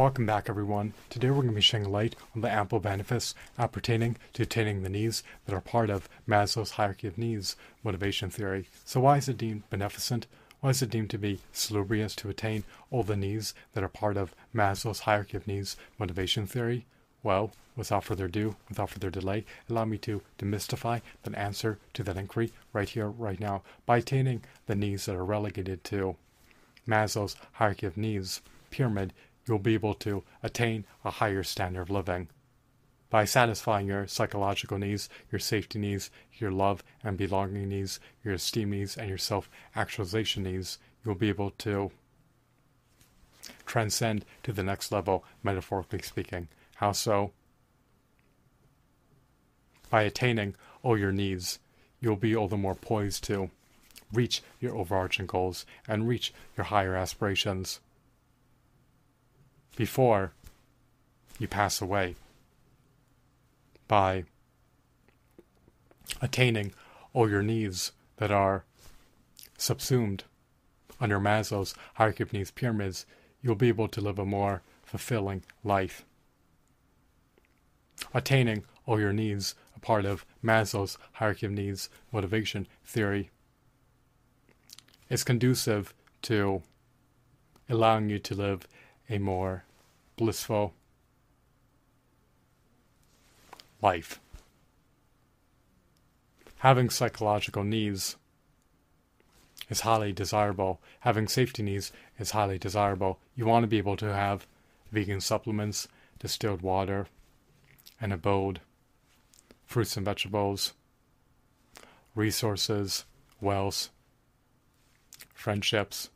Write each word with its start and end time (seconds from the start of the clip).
Welcome 0.00 0.24
back, 0.24 0.48
everyone. 0.48 0.94
Today 1.10 1.28
we're 1.28 1.42
going 1.42 1.48
to 1.48 1.54
be 1.56 1.60
shedding 1.60 1.92
light 1.92 2.16
on 2.34 2.40
the 2.40 2.50
ample 2.50 2.80
benefits 2.80 3.34
uh, 3.58 3.64
appertaining 3.64 4.16
to 4.32 4.44
attaining 4.44 4.82
the 4.82 4.88
needs 4.88 5.22
that 5.44 5.54
are 5.54 5.60
part 5.60 5.90
of 5.90 6.08
Maslow's 6.26 6.70
hierarchy 6.70 7.06
of 7.06 7.18
needs 7.18 7.54
motivation 7.84 8.30
theory. 8.30 8.66
So, 8.86 8.98
why 9.00 9.18
is 9.18 9.28
it 9.28 9.36
deemed 9.36 9.68
beneficent? 9.68 10.26
Why 10.60 10.70
is 10.70 10.80
it 10.80 10.88
deemed 10.88 11.10
to 11.10 11.18
be 11.18 11.40
salubrious 11.52 12.16
to 12.16 12.30
attain 12.30 12.64
all 12.90 13.02
the 13.02 13.14
needs 13.14 13.52
that 13.74 13.84
are 13.84 13.88
part 13.88 14.16
of 14.16 14.34
Maslow's 14.54 15.00
hierarchy 15.00 15.36
of 15.36 15.46
needs 15.46 15.76
motivation 15.98 16.46
theory? 16.46 16.86
Well, 17.22 17.52
without 17.76 18.04
further 18.04 18.24
ado, 18.24 18.56
without 18.70 18.88
further 18.88 19.10
delay, 19.10 19.44
allow 19.68 19.84
me 19.84 19.98
to 19.98 20.22
demystify 20.38 21.02
the 21.24 21.38
answer 21.38 21.78
to 21.92 22.02
that 22.04 22.16
inquiry 22.16 22.54
right 22.72 22.88
here, 22.88 23.08
right 23.08 23.38
now, 23.38 23.60
by 23.84 23.98
attaining 23.98 24.44
the 24.66 24.74
needs 24.74 25.04
that 25.04 25.16
are 25.16 25.26
relegated 25.26 25.84
to 25.84 26.16
Maslow's 26.88 27.36
hierarchy 27.52 27.84
of 27.84 27.98
needs 27.98 28.40
pyramid, 28.70 29.12
you'll 29.50 29.58
be 29.58 29.74
able 29.74 29.94
to 29.94 30.22
attain 30.44 30.84
a 31.04 31.10
higher 31.10 31.42
standard 31.42 31.82
of 31.82 31.90
living. 31.90 32.28
By 33.10 33.24
satisfying 33.24 33.88
your 33.88 34.06
psychological 34.06 34.78
needs, 34.78 35.08
your 35.32 35.40
safety 35.40 35.80
needs, 35.80 36.08
your 36.38 36.52
love 36.52 36.84
and 37.02 37.18
belonging 37.18 37.68
needs, 37.68 37.98
your 38.22 38.34
esteem 38.34 38.70
needs, 38.70 38.96
and 38.96 39.08
your 39.08 39.18
self 39.18 39.50
actualization 39.74 40.44
needs, 40.44 40.78
you'll 41.04 41.16
be 41.16 41.28
able 41.28 41.50
to 41.50 41.90
transcend 43.66 44.24
to 44.44 44.52
the 44.52 44.62
next 44.62 44.92
level, 44.92 45.24
metaphorically 45.42 46.02
speaking. 46.02 46.46
How 46.76 46.92
so? 46.92 47.32
By 49.90 50.02
attaining 50.02 50.54
all 50.84 50.96
your 50.96 51.10
needs, 51.10 51.58
you'll 52.00 52.14
be 52.14 52.36
all 52.36 52.46
the 52.46 52.56
more 52.56 52.76
poised 52.76 53.24
to 53.24 53.50
reach 54.12 54.42
your 54.60 54.76
overarching 54.76 55.26
goals 55.26 55.66
and 55.88 56.06
reach 56.06 56.32
your 56.56 56.66
higher 56.66 56.94
aspirations 56.94 57.80
before 59.76 60.32
you 61.38 61.48
pass 61.48 61.80
away 61.80 62.16
by 63.88 64.24
attaining 66.20 66.72
all 67.12 67.28
your 67.28 67.42
needs 67.42 67.92
that 68.18 68.30
are 68.30 68.64
subsumed 69.56 70.24
under 71.00 71.18
Maslow's 71.18 71.74
hierarchy 71.94 72.22
of 72.22 72.32
needs 72.32 72.50
pyramids, 72.50 73.06
you'll 73.42 73.54
be 73.54 73.68
able 73.68 73.88
to 73.88 74.00
live 74.00 74.18
a 74.18 74.24
more 74.24 74.62
fulfilling 74.84 75.42
life. 75.64 76.04
Attaining 78.12 78.64
all 78.86 79.00
your 79.00 79.12
needs, 79.12 79.54
a 79.76 79.80
part 79.80 80.04
of 80.04 80.26
Maslow's 80.44 80.98
hierarchy 81.12 81.46
of 81.46 81.52
needs 81.52 81.88
motivation 82.12 82.66
theory, 82.84 83.30
is 85.08 85.24
conducive 85.24 85.94
to 86.22 86.62
allowing 87.68 88.08
you 88.08 88.18
to 88.18 88.34
live 88.34 88.66
a 89.10 89.18
more 89.18 89.64
blissful 90.16 90.72
life. 93.82 94.20
Having 96.58 96.90
psychological 96.90 97.64
needs 97.64 98.16
is 99.68 99.80
highly 99.80 100.12
desirable. 100.12 100.80
Having 101.00 101.28
safety 101.28 101.62
needs 101.62 101.90
is 102.18 102.32
highly 102.32 102.58
desirable. 102.58 103.18
You 103.34 103.46
want 103.46 103.64
to 103.64 103.68
be 103.68 103.78
able 103.78 103.96
to 103.96 104.14
have 104.14 104.46
vegan 104.92 105.20
supplements, 105.20 105.88
distilled 106.18 106.62
water, 106.62 107.06
an 108.00 108.12
abode, 108.12 108.60
fruits 109.64 109.96
and 109.96 110.04
vegetables, 110.04 110.74
resources, 112.14 113.04
wealth, 113.40 113.88
friendships, 115.32 116.10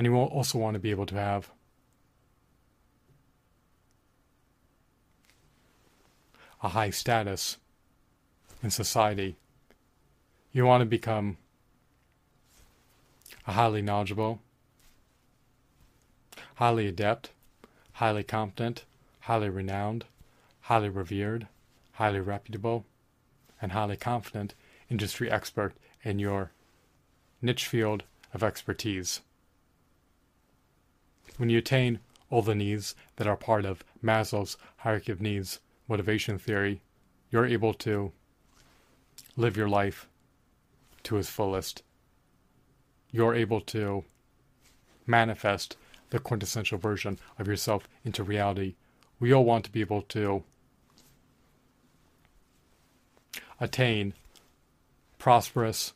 and 0.00 0.06
you 0.06 0.12
will 0.12 0.28
also 0.28 0.56
want 0.56 0.72
to 0.72 0.80
be 0.80 0.90
able 0.90 1.04
to 1.04 1.14
have 1.14 1.50
a 6.62 6.70
high 6.70 6.88
status 6.88 7.58
in 8.62 8.70
society. 8.70 9.36
You 10.52 10.64
want 10.64 10.80
to 10.80 10.86
become 10.86 11.36
a 13.46 13.52
highly 13.52 13.82
knowledgeable, 13.82 14.40
highly 16.54 16.86
adept, 16.86 17.28
highly 17.92 18.22
competent, 18.22 18.86
highly 19.20 19.50
renowned, 19.50 20.06
highly 20.62 20.88
revered, 20.88 21.46
highly 21.92 22.20
reputable, 22.20 22.86
and 23.60 23.72
highly 23.72 23.98
confident 23.98 24.54
industry 24.88 25.30
expert 25.30 25.74
in 26.02 26.18
your 26.18 26.52
niche 27.42 27.66
field 27.66 28.04
of 28.32 28.42
expertise. 28.42 29.20
When 31.36 31.50
you 31.50 31.58
attain 31.58 32.00
all 32.28 32.42
the 32.42 32.54
needs 32.54 32.94
that 33.16 33.26
are 33.26 33.36
part 33.36 33.64
of 33.64 33.84
Maslow's 34.02 34.56
hierarchy 34.78 35.12
of 35.12 35.20
needs 35.20 35.60
motivation 35.88 36.38
theory, 36.38 36.80
you're 37.30 37.46
able 37.46 37.74
to 37.74 38.12
live 39.36 39.56
your 39.56 39.68
life 39.68 40.06
to 41.04 41.16
its 41.16 41.28
fullest. 41.28 41.82
You're 43.10 43.34
able 43.34 43.60
to 43.62 44.04
manifest 45.06 45.76
the 46.10 46.18
quintessential 46.18 46.78
version 46.78 47.18
of 47.38 47.48
yourself 47.48 47.88
into 48.04 48.22
reality. 48.22 48.74
We 49.18 49.32
all 49.32 49.44
want 49.44 49.64
to 49.64 49.72
be 49.72 49.80
able 49.80 50.02
to 50.02 50.44
attain 53.60 54.14
prosperous, 55.18 55.92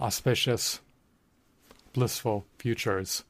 auspicious, 0.00 0.80
blissful 1.92 2.46
futures. 2.58 3.24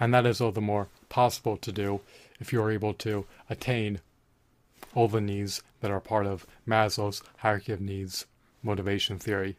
And 0.00 0.12
that 0.14 0.26
is 0.26 0.40
all 0.40 0.52
the 0.52 0.60
more 0.60 0.88
possible 1.08 1.56
to 1.58 1.72
do 1.72 2.00
if 2.40 2.52
you 2.52 2.62
are 2.62 2.70
able 2.70 2.94
to 2.94 3.26
attain 3.48 4.00
all 4.94 5.08
the 5.08 5.20
needs 5.20 5.62
that 5.80 5.90
are 5.90 6.00
part 6.00 6.26
of 6.26 6.46
Maslow's 6.66 7.22
hierarchy 7.38 7.72
of 7.72 7.80
needs 7.80 8.26
motivation 8.62 9.18
theory. 9.18 9.56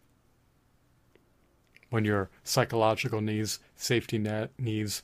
When 1.89 2.05
your 2.05 2.29
psychological 2.43 3.21
needs, 3.21 3.59
safety 3.75 4.17
net 4.17 4.51
needs, 4.57 5.03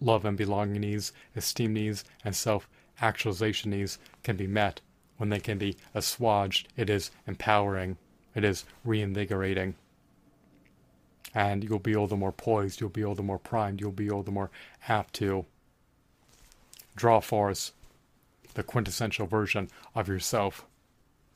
love 0.00 0.24
and 0.24 0.36
belonging 0.36 0.80
needs, 0.80 1.12
esteem 1.36 1.72
needs, 1.72 2.04
and 2.24 2.34
self 2.34 2.68
actualization 3.00 3.70
needs 3.70 3.98
can 4.22 4.36
be 4.36 4.46
met, 4.46 4.80
when 5.16 5.28
they 5.28 5.40
can 5.40 5.58
be 5.58 5.76
assuaged, 5.94 6.68
it 6.76 6.90
is 6.90 7.10
empowering, 7.26 7.96
it 8.34 8.44
is 8.44 8.64
reinvigorating 8.84 9.76
and 11.34 11.64
you'll 11.64 11.78
be 11.78 11.96
all 11.96 12.06
the 12.06 12.16
more 12.16 12.32
poised, 12.32 12.80
you'll 12.80 12.90
be 12.90 13.04
all 13.04 13.14
the 13.14 13.22
more 13.22 13.38
primed, 13.38 13.80
you'll 13.80 13.92
be 13.92 14.10
all 14.10 14.22
the 14.22 14.30
more 14.30 14.50
apt 14.88 15.14
to 15.14 15.44
draw 16.96 17.20
forth 17.20 17.72
the 18.54 18.62
quintessential 18.62 19.26
version 19.26 19.68
of 19.94 20.08
yourself 20.08 20.64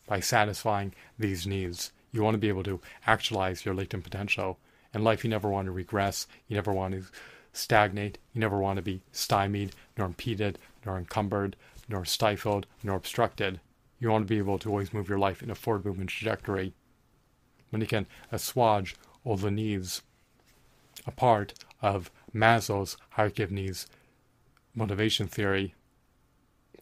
by 0.06 0.20
satisfying 0.20 0.94
these 1.19 1.47
needs. 1.47 1.92
You 2.12 2.22
want 2.22 2.34
to 2.34 2.38
be 2.38 2.48
able 2.48 2.62
to 2.64 2.81
actualize 3.06 3.64
your 3.64 3.75
latent 3.75 4.04
potential. 4.04 4.59
In 4.94 5.04
life, 5.04 5.25
you 5.25 5.31
never 5.31 5.50
want 5.50 5.66
to 5.66 5.72
regress, 5.72 6.26
you 6.47 6.54
never 6.54 6.72
want 6.72 6.94
to 6.94 7.04
stagnate, 7.53 8.19
you 8.32 8.41
never 8.41 8.59
want 8.59 8.76
to 8.76 8.82
be 8.82 9.03
stymied, 9.12 9.72
nor 9.97 10.06
impeded, 10.06 10.59
nor 10.86 10.97
encumbered, 10.97 11.56
nor 11.88 12.04
stifled, 12.04 12.66
nor 12.82 12.97
obstructed. 12.97 13.60
You 13.98 14.10
want 14.10 14.26
to 14.26 14.32
be 14.32 14.38
able 14.38 14.59
to 14.60 14.70
always 14.70 14.94
move 14.94 15.09
your 15.09 15.19
life 15.19 15.42
in 15.42 15.50
a 15.50 15.54
forward 15.54 15.84
movement 15.84 16.10
trajectory. 16.10 16.72
When 17.70 17.82
you 17.82 17.88
can 17.88 18.06
assuage 18.32 18.94
all 19.25 19.37
the 19.37 19.51
needs, 19.51 20.03
a 21.06 21.11
part 21.11 21.55
of 21.83 22.11
Maslow's 22.34 22.97
hierarchy 23.11 23.43
of 23.43 23.51
needs 23.51 23.87
motivation 24.75 25.27
theory, 25.27 25.75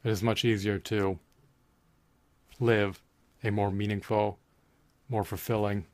it 0.04 0.10
is 0.10 0.22
much 0.22 0.44
easier 0.44 0.78
to 0.78 1.18
live 2.60 3.00
a 3.42 3.50
more 3.50 3.70
meaningful, 3.70 4.38
more 5.08 5.24
fulfilling 5.24 5.86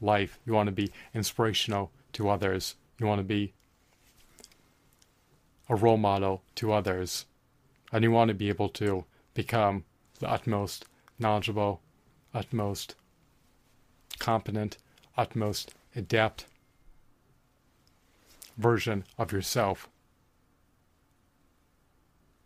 life. 0.00 0.38
You 0.46 0.52
want 0.52 0.68
to 0.68 0.72
be 0.72 0.90
inspirational 1.14 1.90
to 2.12 2.28
others. 2.28 2.76
You 2.98 3.06
want 3.06 3.18
to 3.18 3.24
be 3.24 3.52
a 5.68 5.76
role 5.76 5.96
model 5.96 6.42
to 6.56 6.72
others. 6.72 7.26
And 7.92 8.04
you 8.04 8.10
want 8.10 8.28
to 8.28 8.34
be 8.34 8.48
able 8.48 8.68
to 8.70 9.04
become 9.34 9.84
the 10.20 10.30
utmost 10.30 10.84
knowledgeable, 11.18 11.80
utmost 12.34 12.94
competent, 14.18 14.78
utmost 15.16 15.74
adept 15.98 16.46
version 18.56 19.04
of 19.18 19.32
yourself. 19.32 19.88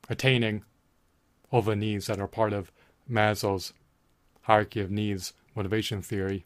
Attaining 0.09 0.65
all 1.51 1.63
the 1.63 1.77
needs 1.77 2.07
that 2.07 2.19
are 2.19 2.27
part 2.27 2.53
of 2.53 2.73
Maslow's 3.09 3.73
hierarchy 4.43 4.81
of 4.81 4.91
needs 4.91 5.33
motivation 5.55 6.03
theory 6.03 6.45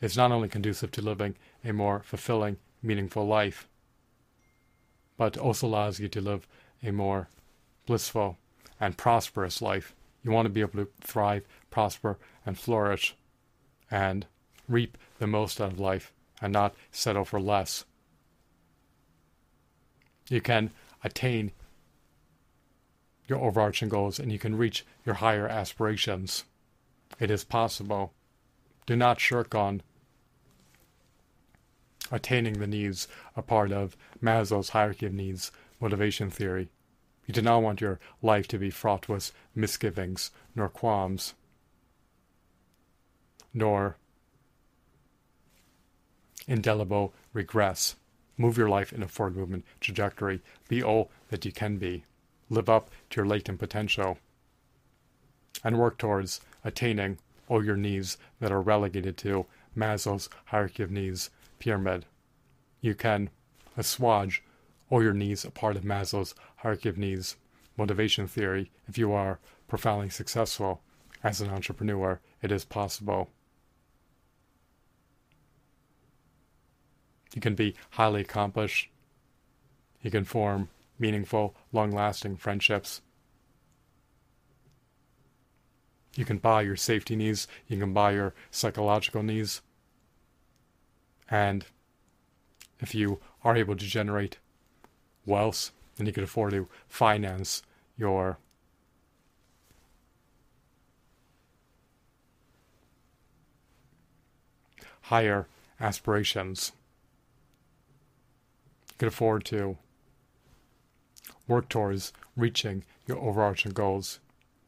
is 0.00 0.16
not 0.16 0.32
only 0.32 0.48
conducive 0.48 0.90
to 0.90 1.02
living 1.02 1.36
a 1.64 1.72
more 1.72 2.00
fulfilling, 2.00 2.56
meaningful 2.82 3.26
life, 3.26 3.68
but 5.16 5.36
also 5.36 5.66
allows 5.66 6.00
you 6.00 6.08
to 6.08 6.20
live 6.20 6.46
a 6.82 6.90
more 6.90 7.28
blissful 7.86 8.38
and 8.80 8.96
prosperous 8.96 9.62
life. 9.62 9.94
You 10.22 10.30
want 10.32 10.46
to 10.46 10.50
be 10.50 10.60
able 10.60 10.84
to 10.84 10.88
thrive, 11.02 11.44
prosper, 11.70 12.18
and 12.44 12.58
flourish, 12.58 13.14
and 13.90 14.26
reap 14.70 14.96
the 15.18 15.26
most 15.26 15.60
out 15.60 15.72
of 15.72 15.80
life 15.80 16.12
and 16.40 16.52
not 16.52 16.74
settle 16.90 17.24
for 17.24 17.40
less. 17.40 17.84
You 20.28 20.40
can 20.40 20.70
attain 21.02 21.52
your 23.26 23.40
overarching 23.40 23.88
goals 23.88 24.18
and 24.18 24.30
you 24.32 24.38
can 24.38 24.56
reach 24.56 24.86
your 25.04 25.16
higher 25.16 25.48
aspirations. 25.48 26.44
It 27.18 27.30
is 27.30 27.44
possible. 27.44 28.12
Do 28.86 28.96
not 28.96 29.20
shirk 29.20 29.54
on 29.54 29.82
attaining 32.10 32.58
the 32.58 32.66
needs, 32.66 33.06
a 33.36 33.42
part 33.42 33.72
of 33.72 33.96
Maslow's 34.22 34.70
hierarchy 34.70 35.06
of 35.06 35.12
needs 35.12 35.52
motivation 35.80 36.30
theory. 36.30 36.68
You 37.26 37.34
do 37.34 37.42
not 37.42 37.62
want 37.62 37.80
your 37.80 38.00
life 38.22 38.48
to 38.48 38.58
be 38.58 38.70
fraught 38.70 39.08
with 39.08 39.32
misgivings, 39.54 40.30
nor 40.54 40.68
qualms, 40.68 41.34
nor 43.54 43.96
indelible 46.46 47.12
regress. 47.32 47.96
Move 48.36 48.56
your 48.56 48.68
life 48.68 48.92
in 48.92 49.02
a 49.02 49.08
forward 49.08 49.36
movement 49.36 49.64
trajectory. 49.80 50.40
Be 50.68 50.82
all 50.82 51.10
that 51.28 51.44
you 51.44 51.52
can 51.52 51.76
be. 51.76 52.04
Live 52.48 52.68
up 52.68 52.90
to 53.10 53.16
your 53.16 53.26
latent 53.26 53.58
potential. 53.58 54.18
And 55.62 55.78
work 55.78 55.98
towards 55.98 56.40
attaining 56.64 57.18
all 57.48 57.64
your 57.64 57.76
needs 57.76 58.16
that 58.40 58.52
are 58.52 58.62
relegated 58.62 59.16
to 59.18 59.46
Maslow's 59.76 60.28
hierarchy 60.46 60.82
of 60.82 60.90
needs 60.90 61.30
pyramid. 61.58 62.06
You 62.80 62.94
can 62.94 63.30
assuage 63.76 64.42
all 64.88 65.02
your 65.02 65.12
needs 65.12 65.44
a 65.44 65.50
part 65.50 65.76
of 65.76 65.82
Maslow's 65.82 66.34
hierarchy 66.56 66.88
of 66.88 66.98
needs 66.98 67.36
motivation 67.76 68.26
theory 68.26 68.70
if 68.88 68.98
you 68.98 69.12
are 69.12 69.38
profoundly 69.68 70.08
successful 70.08 70.80
as 71.22 71.40
an 71.40 71.50
entrepreneur. 71.50 72.20
It 72.42 72.50
is 72.50 72.64
possible. 72.64 73.30
You 77.34 77.40
can 77.40 77.54
be 77.54 77.74
highly 77.90 78.22
accomplished. 78.22 78.88
You 80.02 80.10
can 80.10 80.24
form 80.24 80.68
meaningful, 80.98 81.54
long 81.72 81.92
lasting 81.92 82.36
friendships. 82.36 83.00
You 86.16 86.24
can 86.24 86.38
buy 86.38 86.62
your 86.62 86.76
safety 86.76 87.14
needs, 87.14 87.46
you 87.68 87.78
can 87.78 87.92
buy 87.92 88.12
your 88.12 88.34
psychological 88.50 89.22
needs. 89.22 89.62
And 91.30 91.64
if 92.80 92.94
you 92.94 93.20
are 93.44 93.56
able 93.56 93.76
to 93.76 93.86
generate 93.86 94.38
wealth, 95.24 95.70
then 95.96 96.06
you 96.06 96.12
can 96.12 96.24
afford 96.24 96.52
to 96.52 96.68
finance 96.88 97.62
your 97.96 98.38
higher 105.02 105.46
aspirations. 105.80 106.72
Can 109.00 109.08
afford 109.08 109.46
to 109.46 109.78
work 111.48 111.70
towards 111.70 112.12
reaching 112.36 112.84
your 113.06 113.16
overarching 113.16 113.72
goals. 113.72 114.20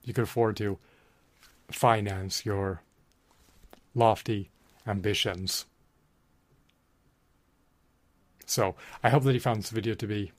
You 0.04 0.14
can 0.14 0.24
afford 0.24 0.56
to 0.56 0.78
finance 1.70 2.46
your 2.46 2.80
lofty 3.94 4.48
ambitions. 4.86 5.66
So, 8.46 8.74
I 9.04 9.10
hope 9.10 9.24
that 9.24 9.34
you 9.34 9.40
found 9.40 9.64
this 9.64 9.68
video 9.68 9.92
to 9.92 10.06
be 10.06 10.32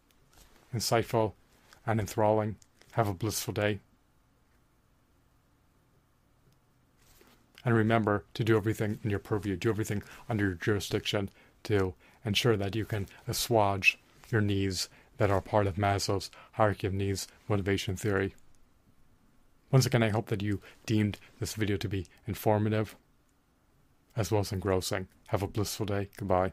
insightful 0.73 1.33
and 1.85 1.99
enthralling. 1.99 2.55
Have 2.93 3.07
a 3.07 3.13
blissful 3.13 3.53
day. 3.53 3.79
And 7.63 7.75
remember 7.75 8.23
to 8.33 8.43
do 8.43 8.57
everything 8.57 8.97
in 9.03 9.11
your 9.11 9.19
purview, 9.19 9.55
do 9.55 9.69
everything 9.69 10.01
under 10.27 10.45
your 10.45 10.55
jurisdiction 10.55 11.29
to 11.65 11.93
ensure 12.25 12.57
that 12.57 12.75
you 12.75 12.85
can 12.85 13.07
assuage 13.27 13.99
your 14.31 14.41
needs 14.41 14.89
that 15.17 15.29
are 15.29 15.41
part 15.41 15.67
of 15.67 15.75
Maslow's 15.75 16.31
hierarchy 16.53 16.87
of 16.87 16.93
needs 16.93 17.27
motivation 17.47 17.95
theory. 17.95 18.35
Once 19.71 19.85
again, 19.85 20.03
I 20.03 20.09
hope 20.09 20.27
that 20.27 20.41
you 20.41 20.61
deemed 20.85 21.17
this 21.39 21.53
video 21.55 21.77
to 21.77 21.87
be 21.87 22.05
informative 22.27 22.95
as 24.15 24.31
well 24.31 24.41
as 24.41 24.51
engrossing. 24.51 25.07
Have 25.27 25.43
a 25.43 25.47
blissful 25.47 25.85
day. 25.85 26.09
Goodbye. 26.17 26.51